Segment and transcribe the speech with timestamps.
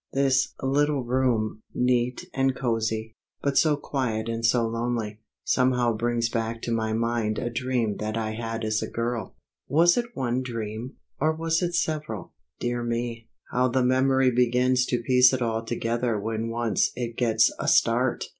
[0.13, 3.13] This little room, neat and cosy,
[3.43, 8.17] but so quiet and so lonely, somehow brings back to my mind a dream that
[8.17, 9.35] I had as a girl.
[9.67, 12.33] Was it one dream, or was it several?
[12.59, 17.51] Dear me, how the memory begins to piece it all together when once it gets
[17.59, 18.25] a start!